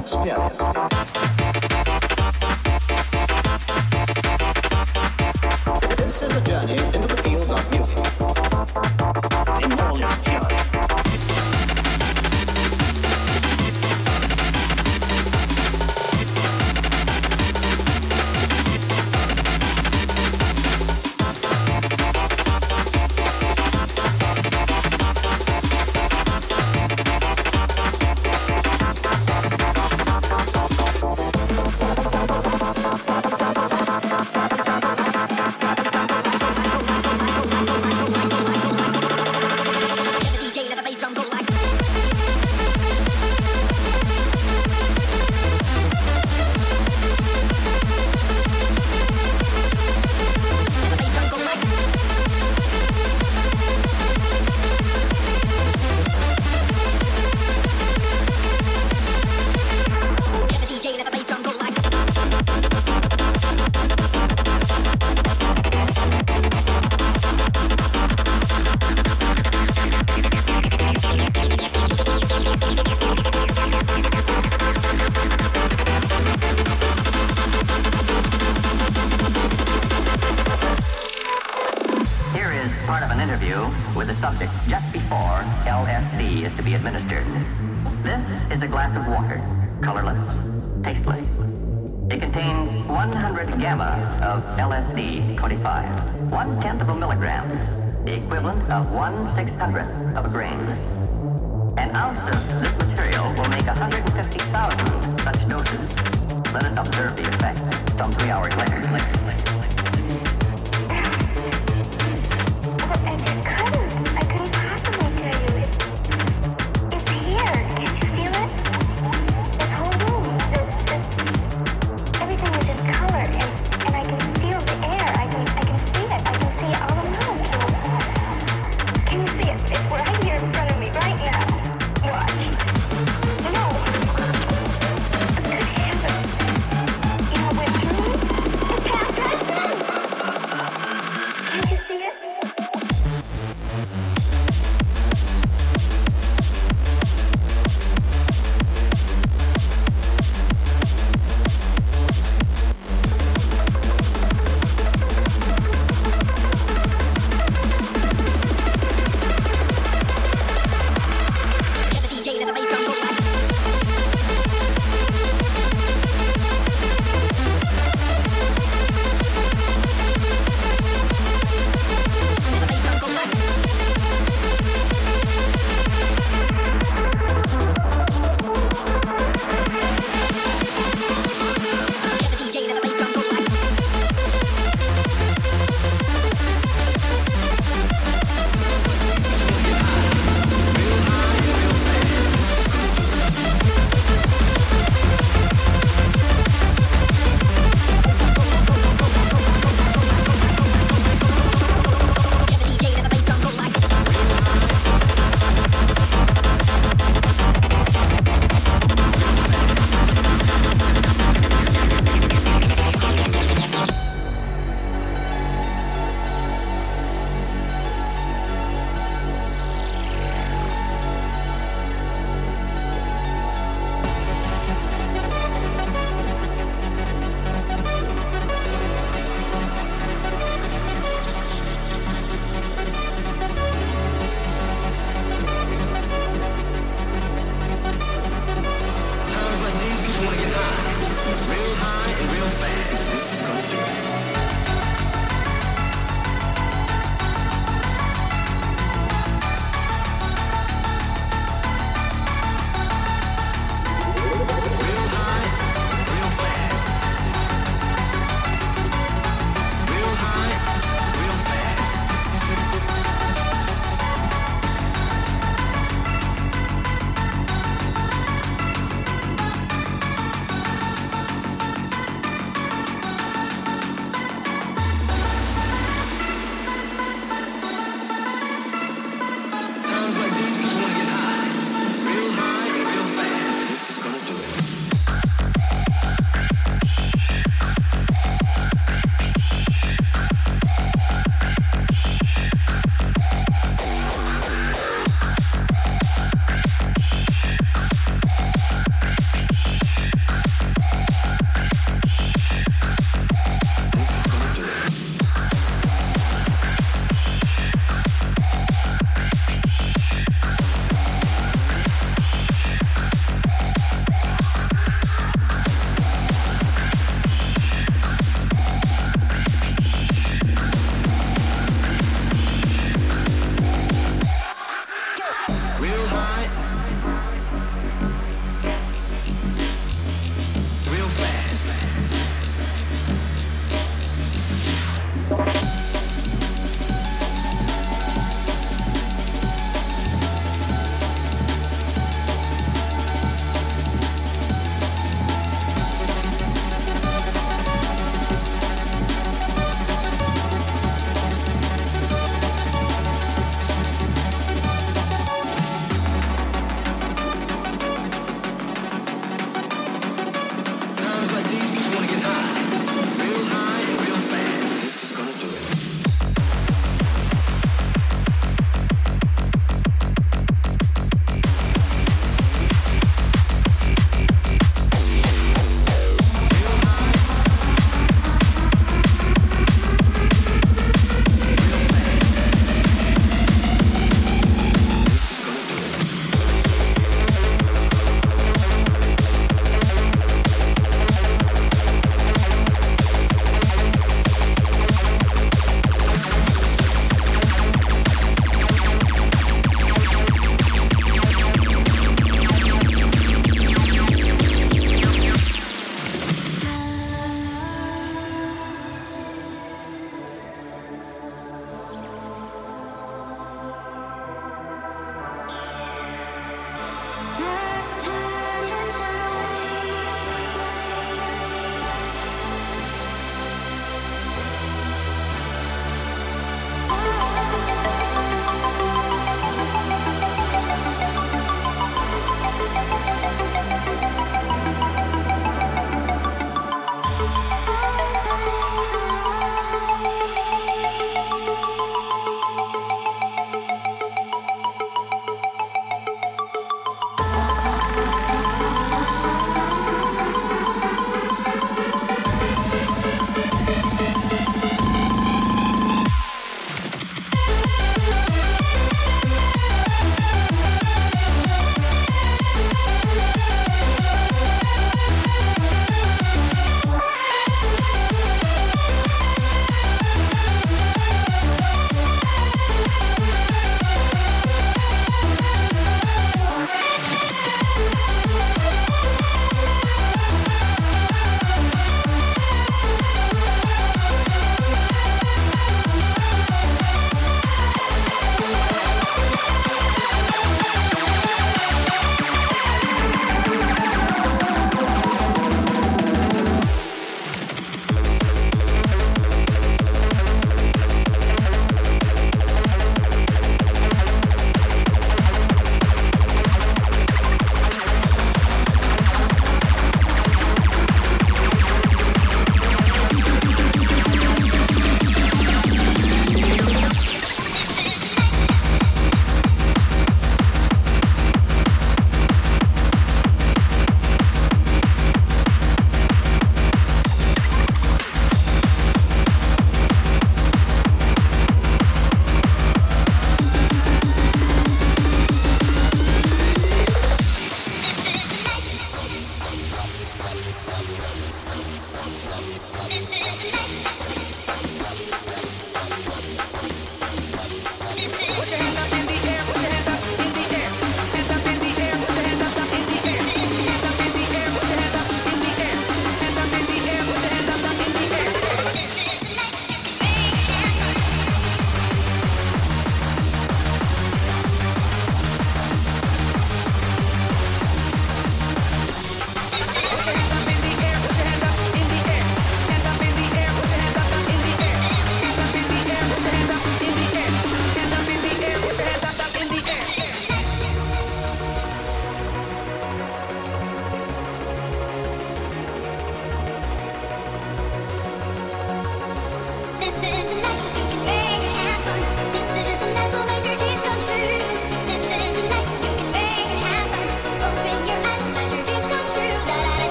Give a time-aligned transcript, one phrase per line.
[0.00, 0.41] experience.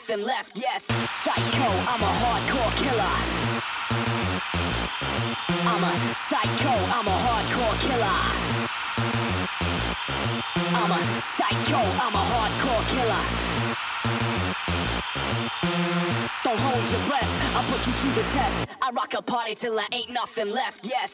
[0.00, 0.56] nothing left.
[0.56, 3.16] Yes, psycho, I'm a hardcore killer.
[5.72, 8.18] I'm a psycho, I'm a hardcore killer.
[10.80, 13.24] I'm a psycho, I'm a hardcore killer.
[16.44, 18.66] Don't hold your breath, I'll put you to the test.
[18.80, 20.86] I rock a party till I ain't nothing left.
[20.86, 21.09] Yes.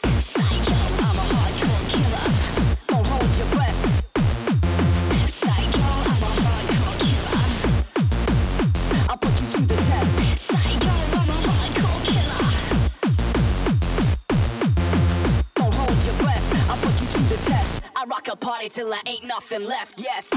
[18.77, 19.99] till I ain't nothing left.
[19.99, 20.36] Yes.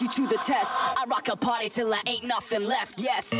[0.00, 0.76] you to the test.
[0.78, 3.32] I rock a party till I ain't nothing left, yes.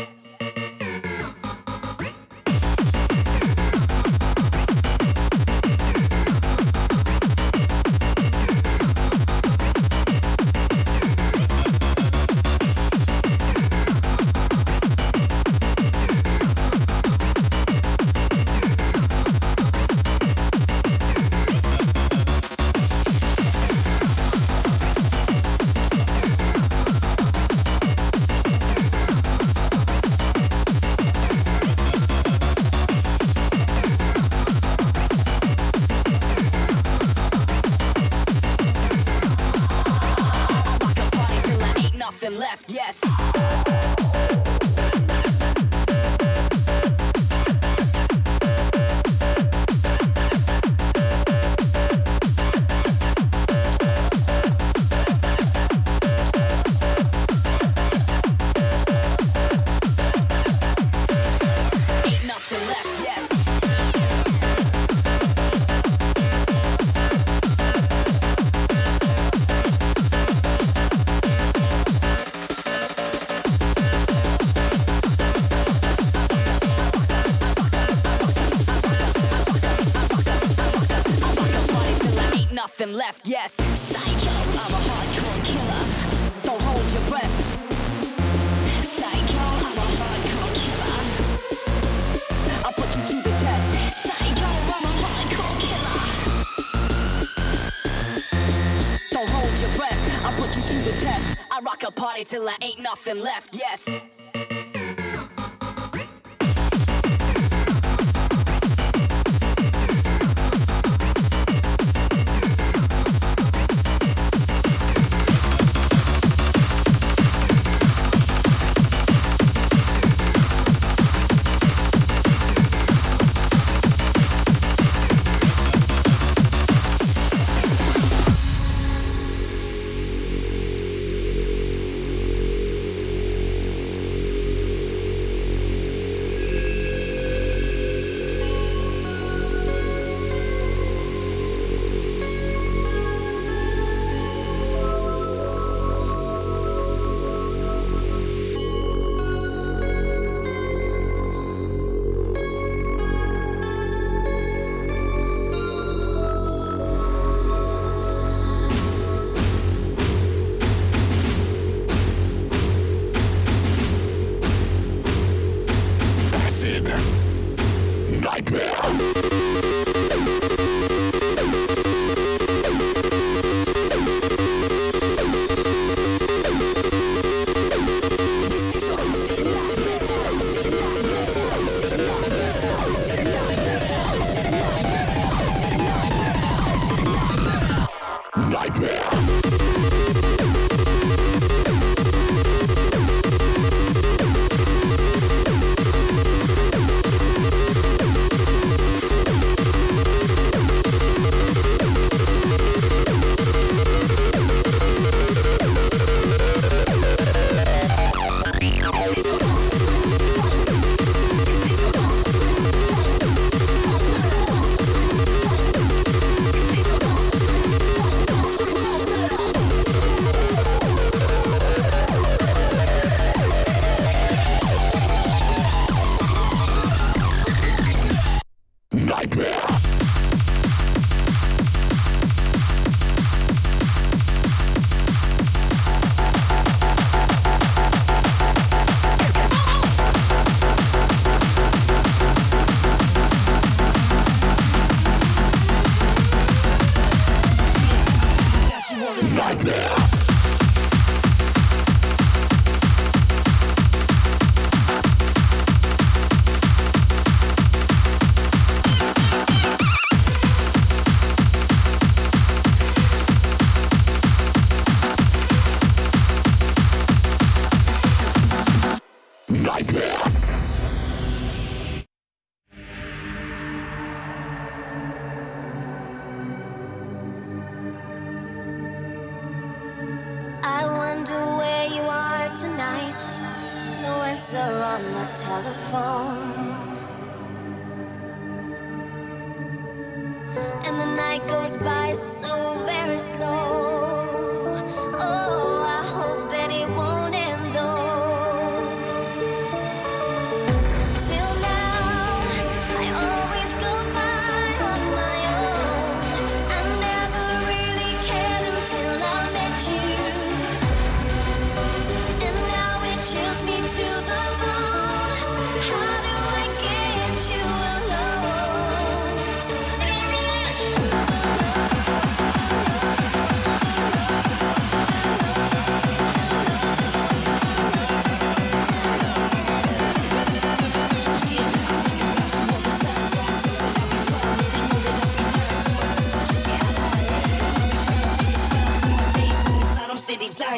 [103.05, 103.38] nothing left.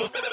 [0.07, 0.30] Steady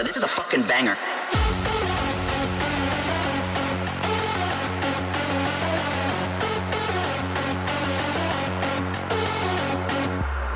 [0.00, 0.96] Uh, this is a fucking banger.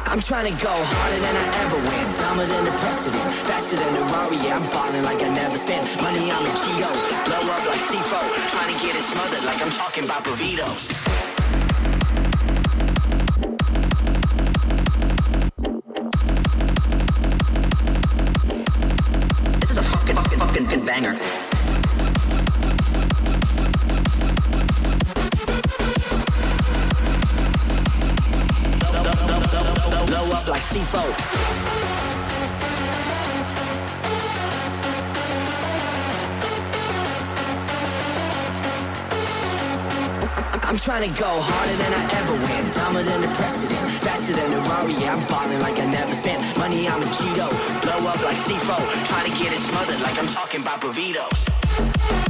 [0.08, 2.16] I'm trying to go harder than I ever went.
[2.16, 3.20] Dumber than the precedent.
[3.44, 5.84] Faster than the Rari, yeah, I'm balling like I never spent.
[6.00, 6.88] Money, I'm a Cheeto.
[7.28, 8.48] Blow up like C4.
[8.48, 11.33] Trying to get it smothered like I'm talking about burritos.
[40.94, 42.72] Trying to go harder than I ever went.
[42.72, 43.90] Dumber than the precedent.
[44.06, 46.40] Faster than the Rari, yeah, I'm balling like I never spent.
[46.56, 47.50] Money, I'm a Cheeto.
[47.82, 48.78] Blow up like C4.
[49.04, 52.23] Trying to get it smothered like I'm talking about burritos.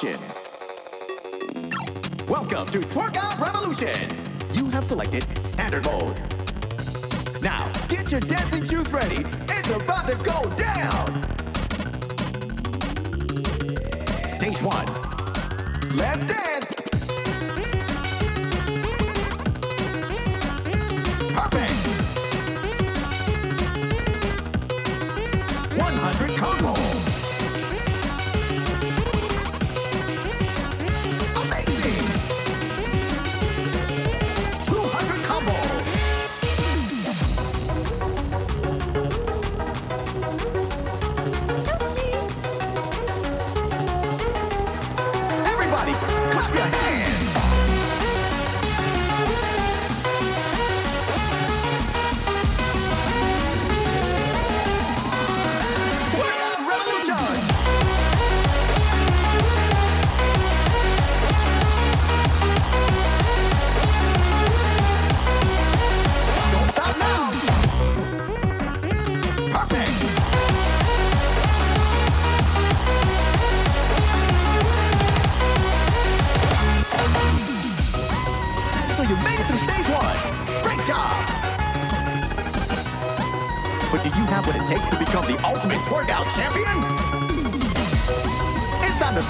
[0.00, 0.20] Option.
[2.26, 4.08] Welcome to Twerkout Revolution.
[4.52, 6.18] You have selected standard mode.
[7.42, 9.26] Now, get your dancing shoes ready.
[9.48, 11.22] It's about to go down.
[14.26, 14.86] Stage one.
[15.94, 16.59] Let's dance.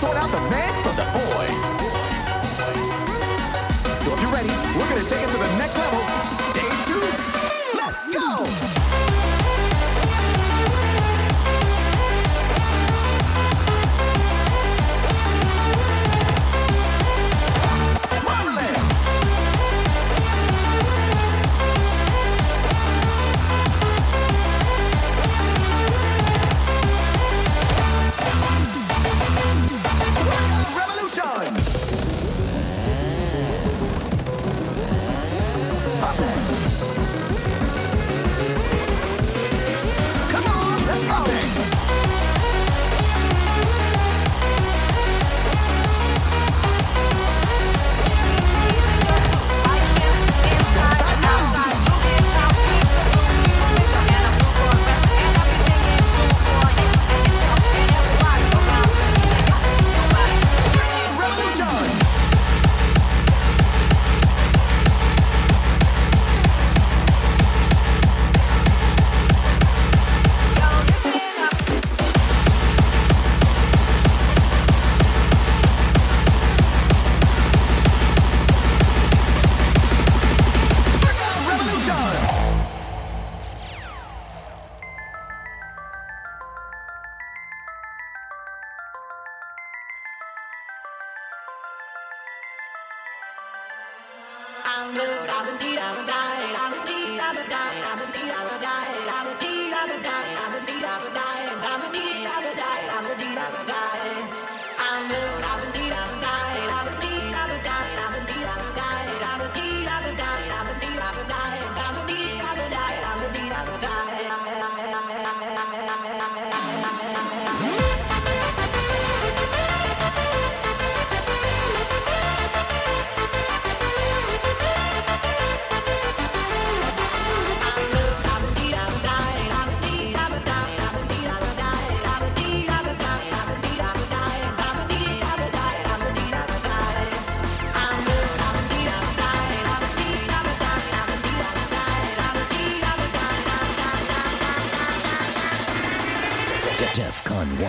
[0.01, 1.89] sort out the man from the boys.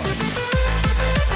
[0.03, 1.30] Record.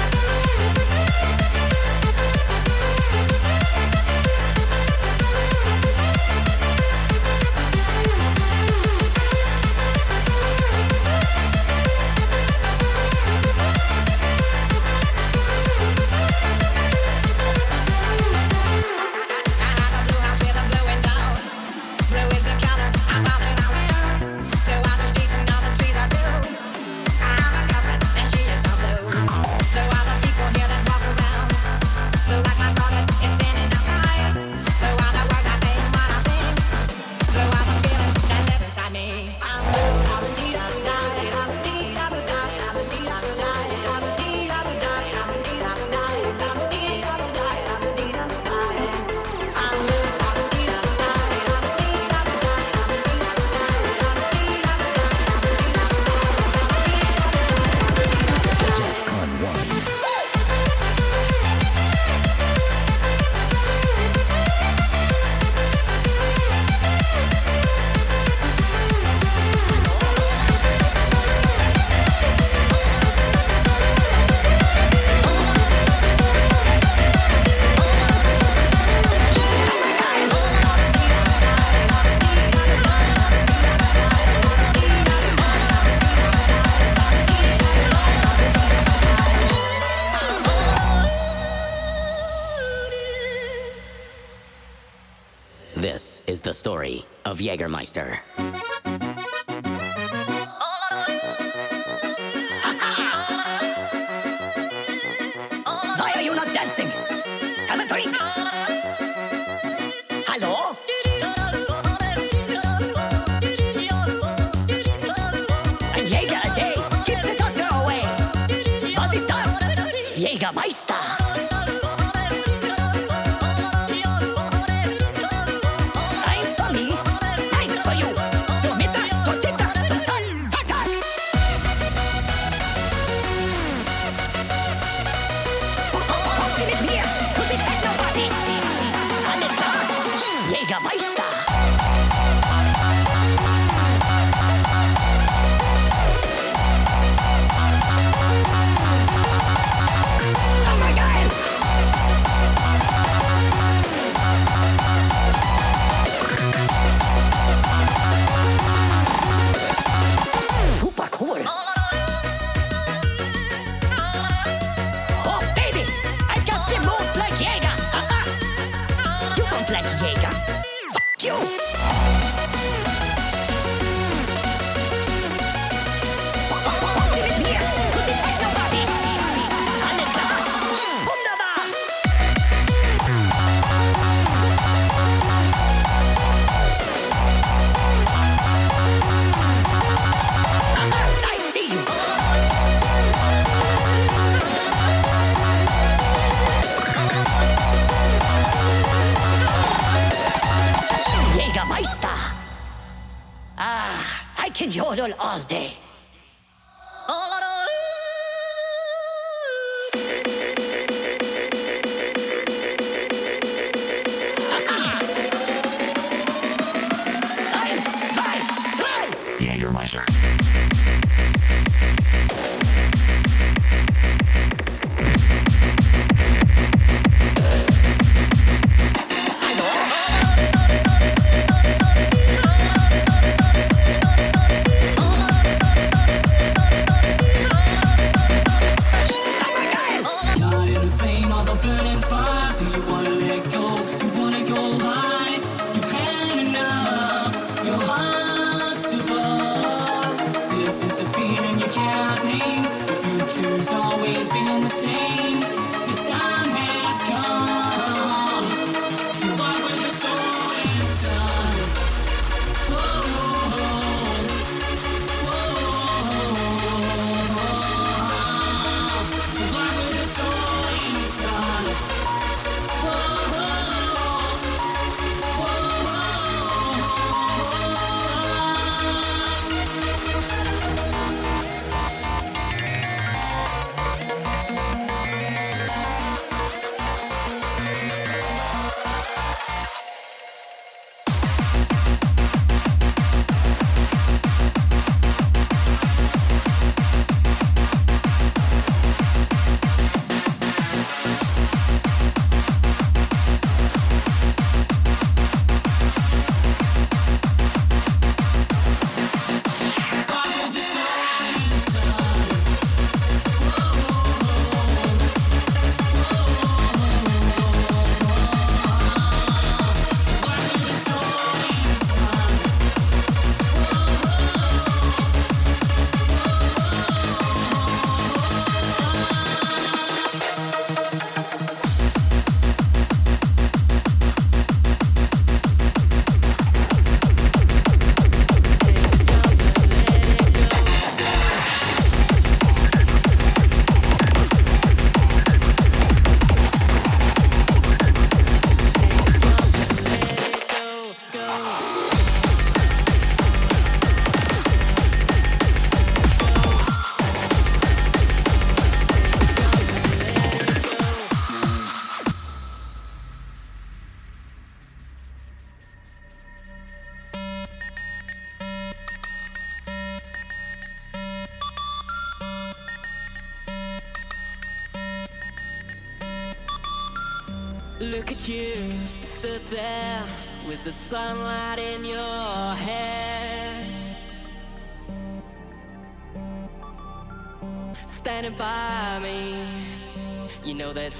[96.66, 98.18] story of Jägermeister.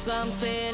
[0.06, 0.65] Something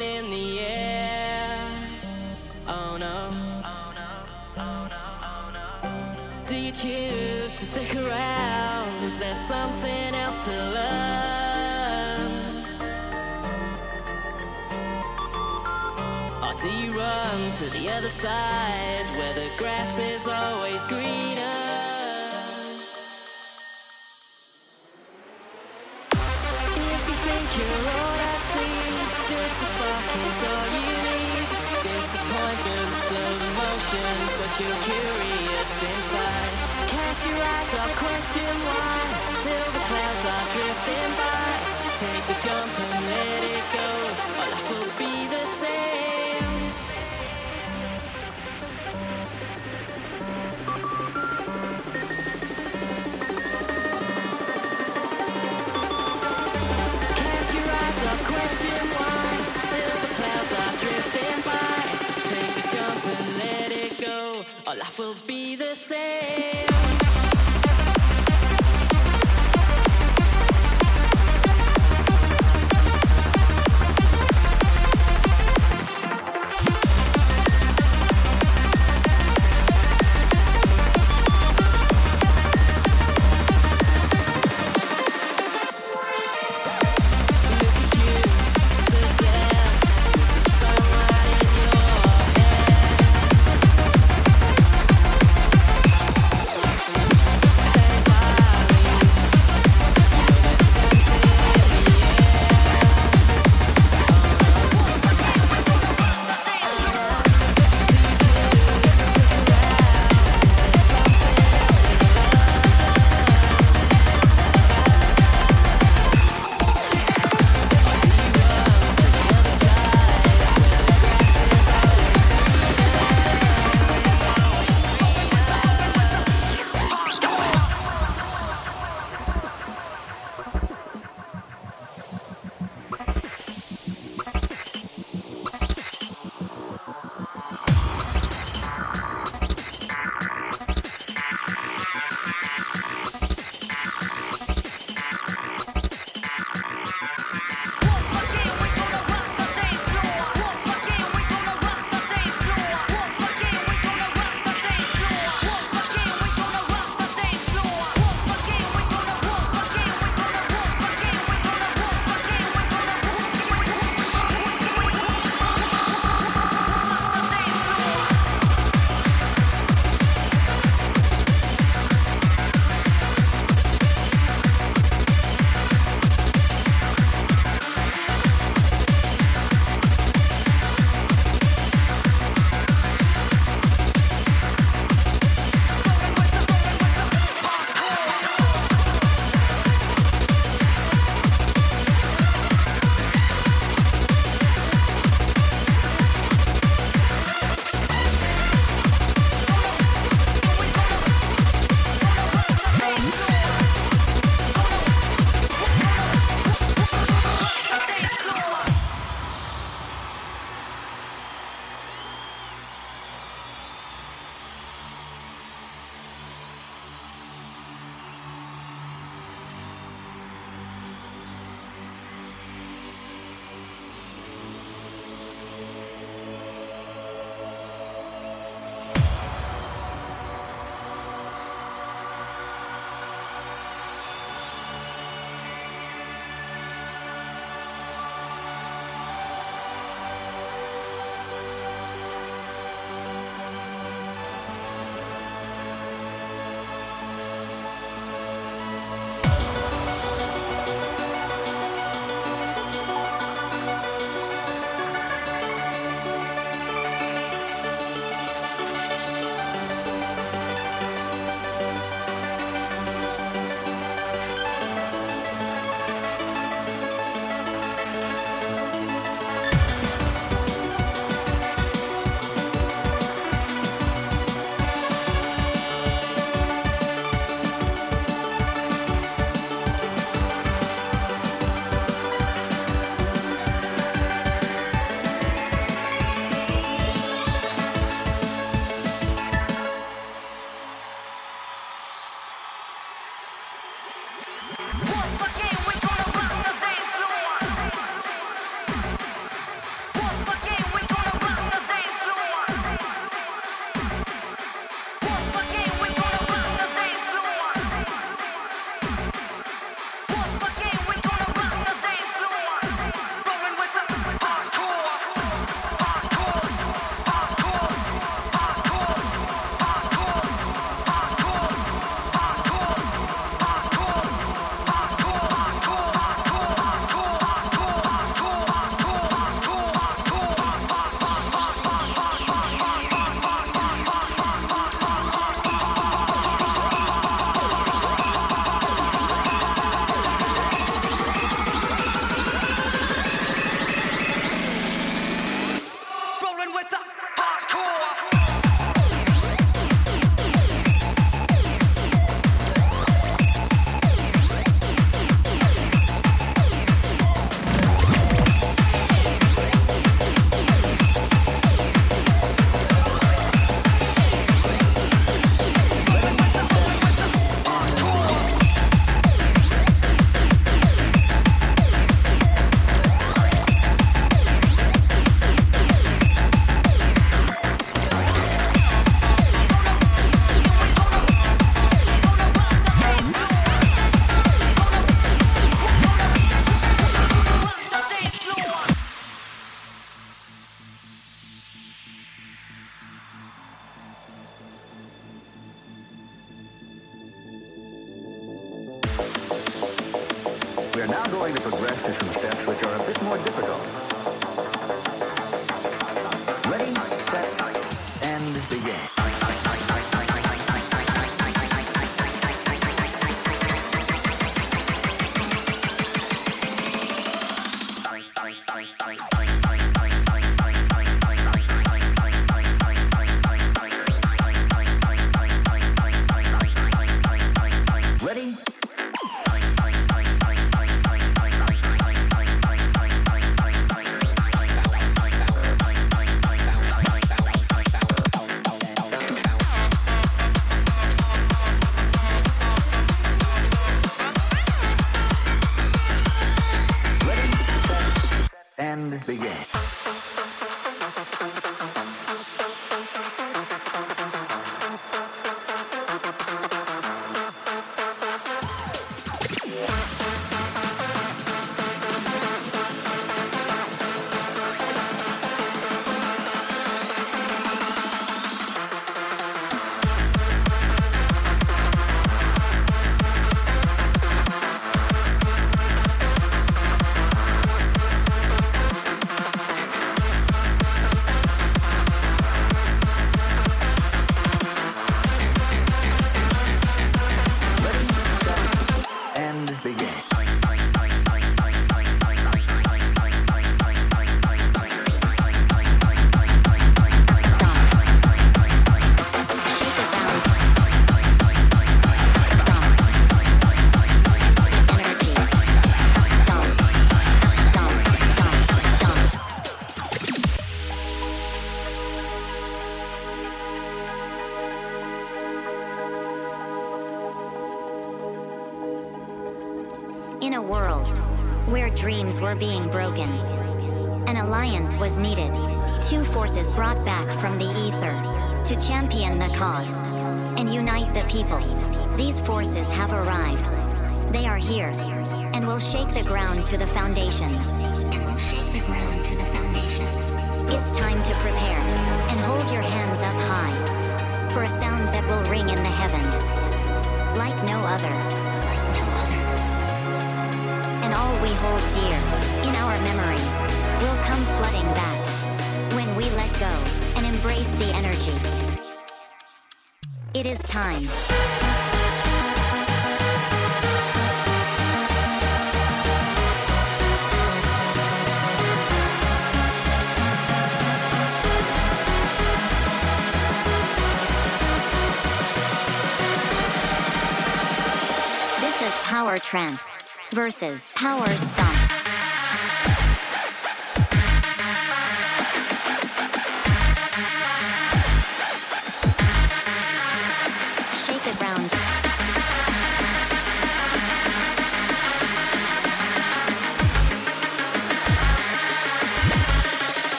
[580.83, 581.42] Powerstomp.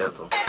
[0.00, 0.39] Kansas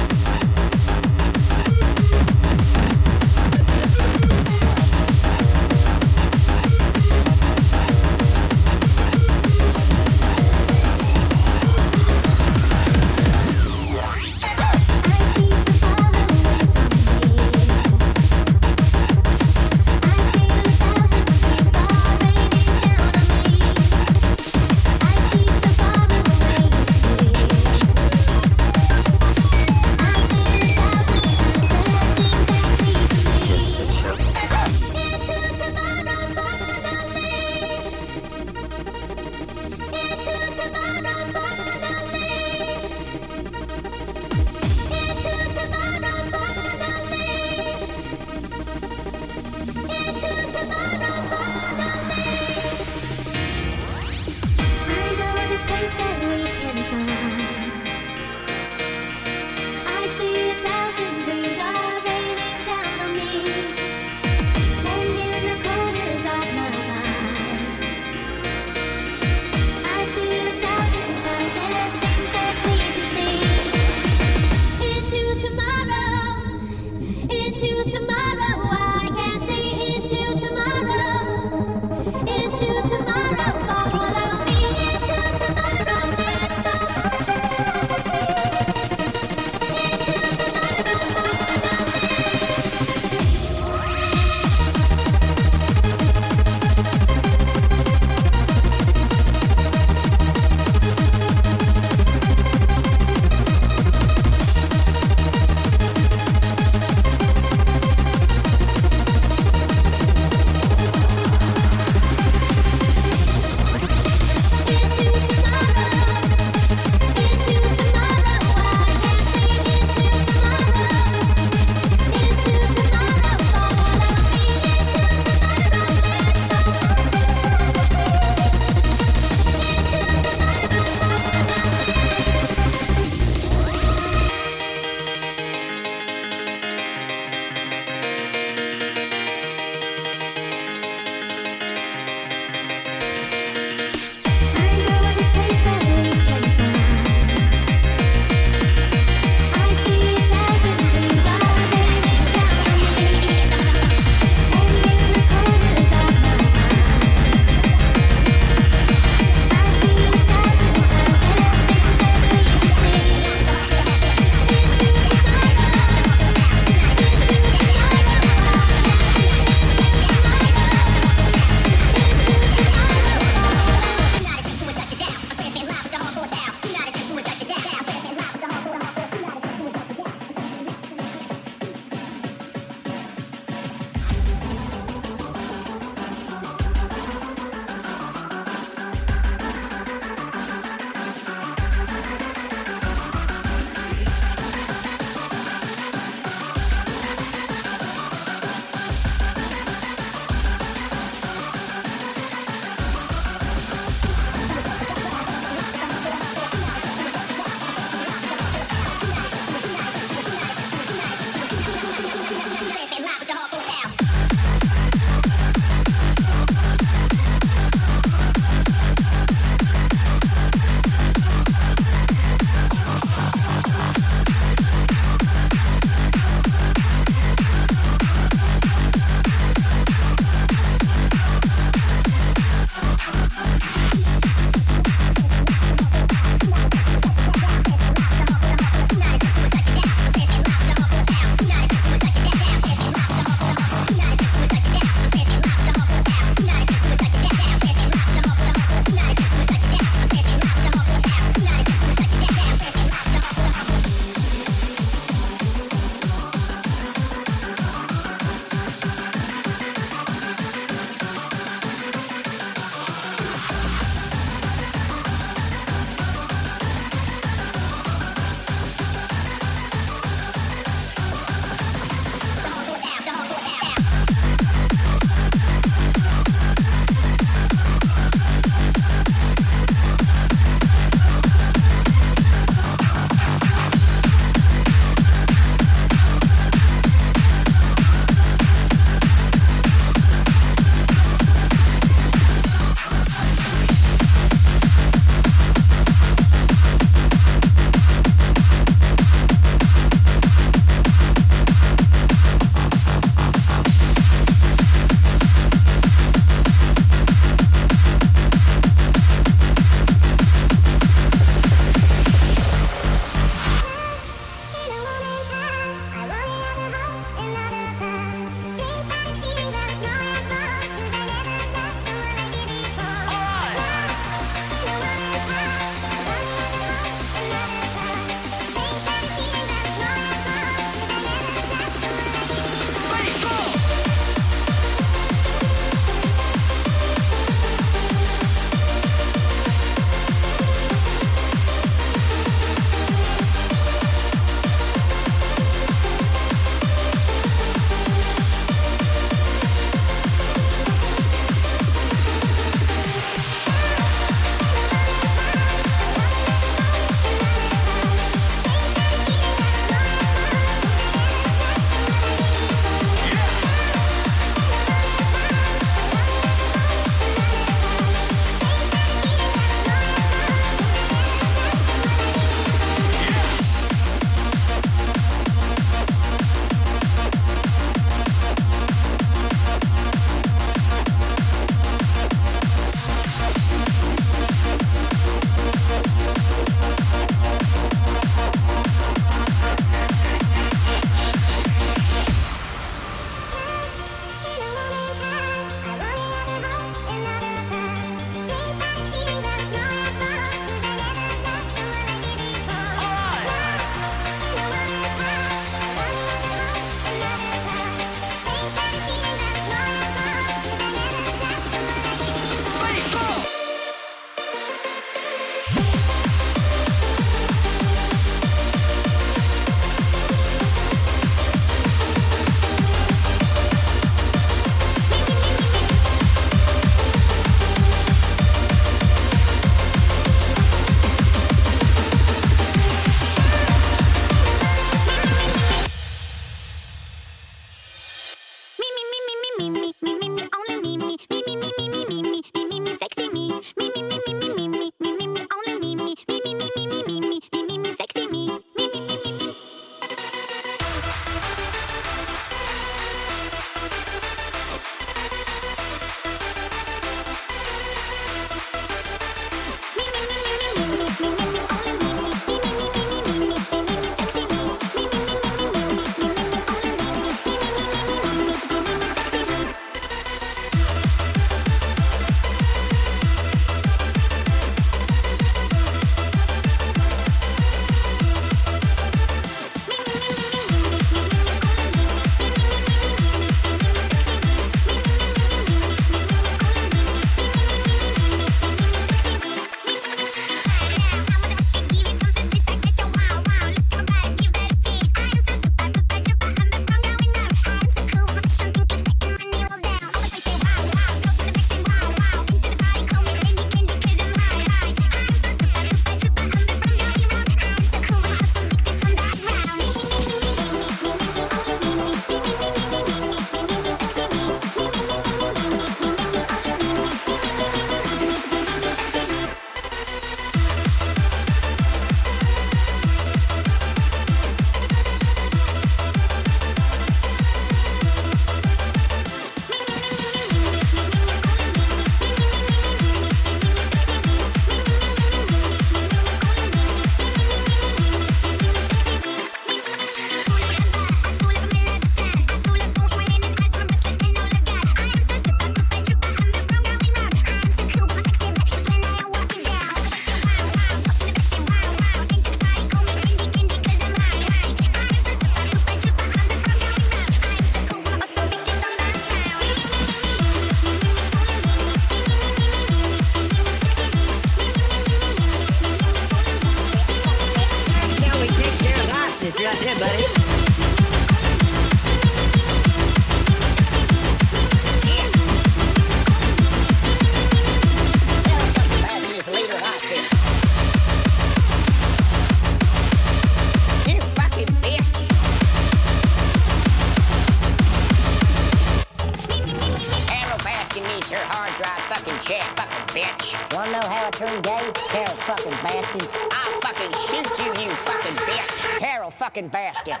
[599.41, 600.00] fucking basket.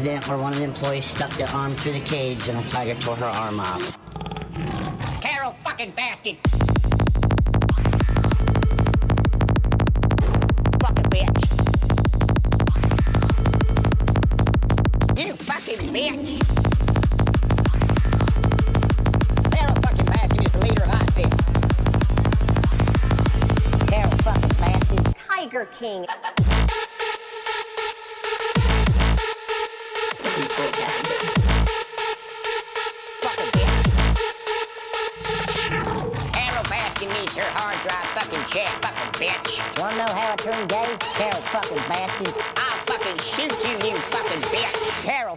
[0.00, 2.94] accident where one of the employees stuck their arm through the cage and a tiger
[3.00, 3.99] tore her arm off.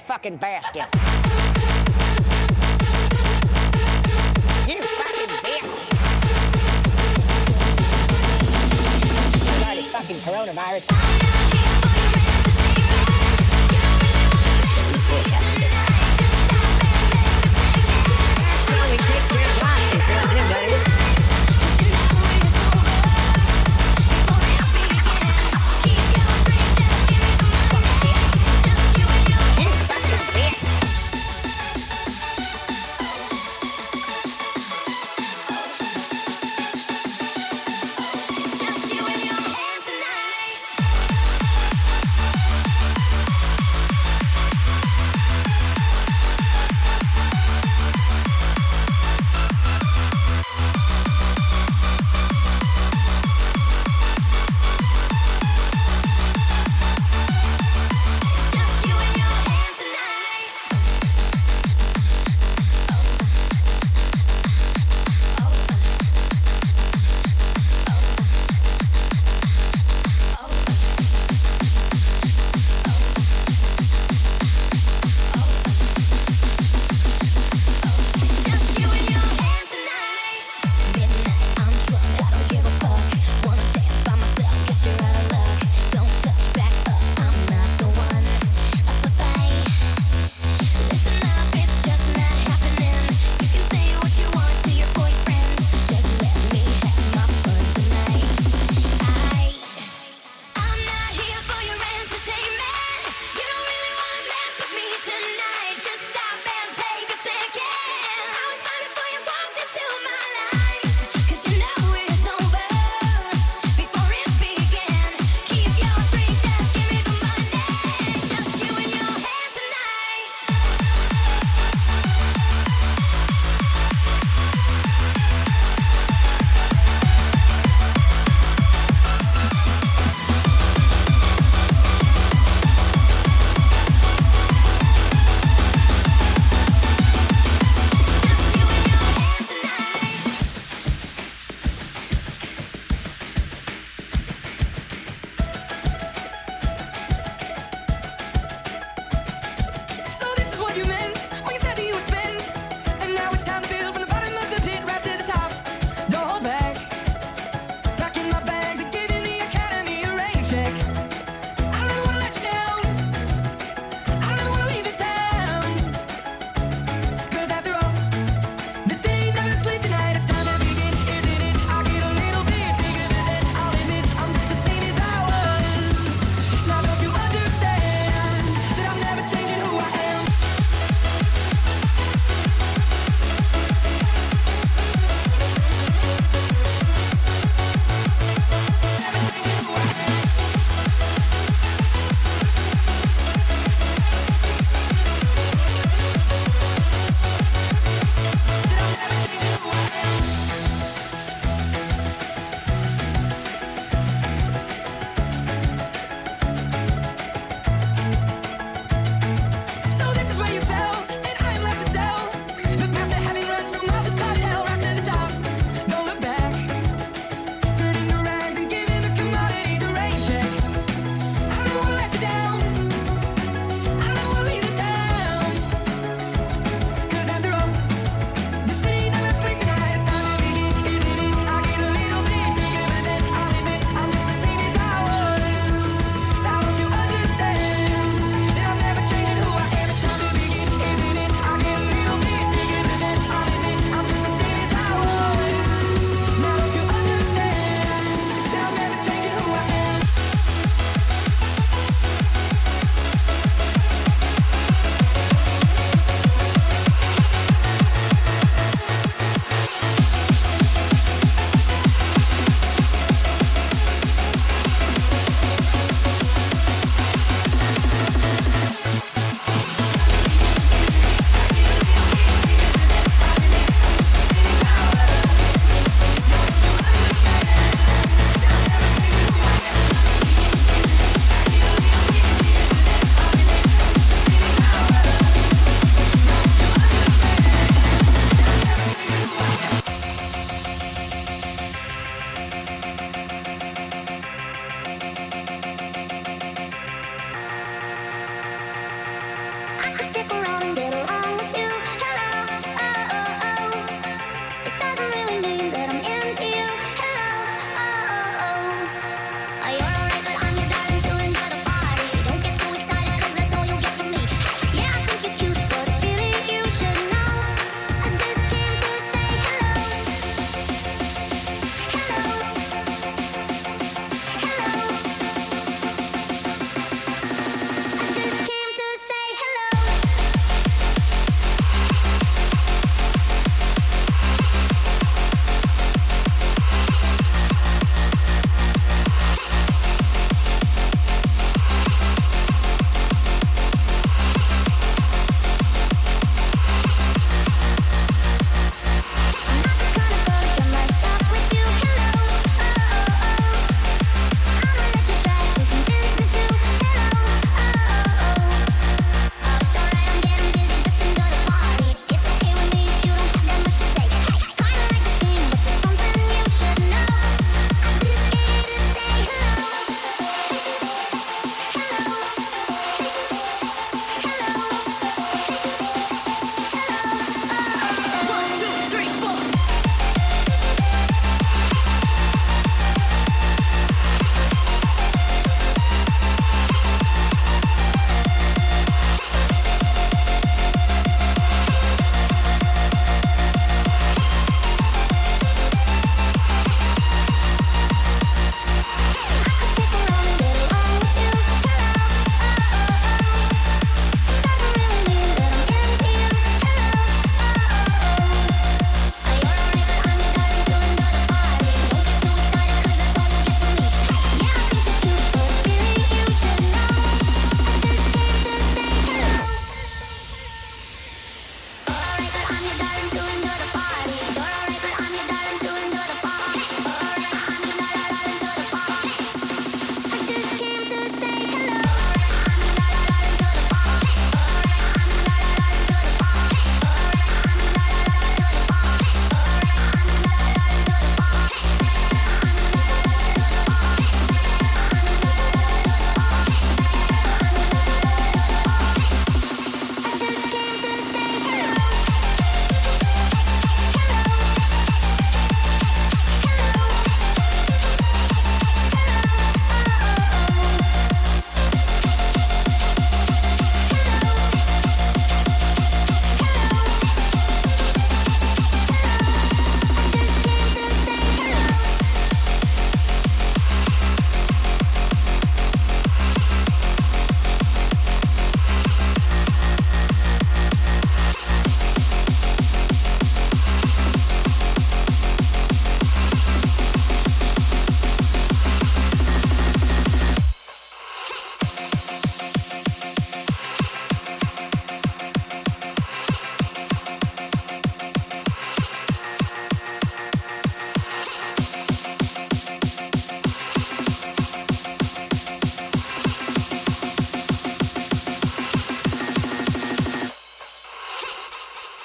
[0.03, 1.42] fucking basket.